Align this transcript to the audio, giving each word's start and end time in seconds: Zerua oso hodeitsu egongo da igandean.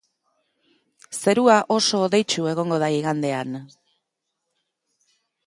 Zerua 1.17 1.57
oso 1.75 1.99
hodeitsu 2.07 2.47
egongo 2.53 2.81
da 2.85 2.91
igandean. 2.95 3.61